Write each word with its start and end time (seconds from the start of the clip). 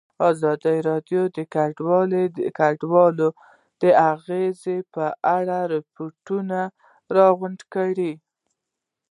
ازادي 0.29 0.77
راډیو 0.89 1.21
د 1.35 1.37
کډوال 2.57 3.19
د 3.81 3.83
اغېزو 4.13 4.77
په 4.93 5.05
اړه 5.37 5.57
ریپوټونه 5.73 6.59
راغونډ 7.17 7.59
کړي. 7.73 8.13